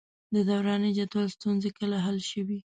د 0.33 0.35
دوراني 0.49 0.91
جدول 0.97 1.25
ستونزې 1.35 1.69
کله 1.79 1.97
حل 2.05 2.17
شوې؟ 2.31 2.59